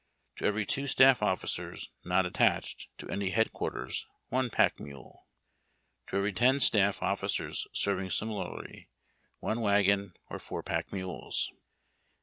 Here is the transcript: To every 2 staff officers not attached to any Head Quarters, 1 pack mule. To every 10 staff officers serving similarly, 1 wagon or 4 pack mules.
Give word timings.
To 0.37 0.45
every 0.45 0.65
2 0.65 0.87
staff 0.87 1.21
officers 1.21 1.91
not 2.03 2.25
attached 2.25 2.87
to 2.97 3.09
any 3.09 3.29
Head 3.29 3.53
Quarters, 3.53 4.07
1 4.29 4.49
pack 4.49 4.79
mule. 4.79 5.27
To 6.07 6.15
every 6.17 6.33
10 6.33 6.59
staff 6.59 7.03
officers 7.03 7.67
serving 7.71 8.09
similarly, 8.09 8.89
1 9.41 9.61
wagon 9.61 10.15
or 10.27 10.39
4 10.39 10.63
pack 10.63 10.91
mules. 10.91 11.51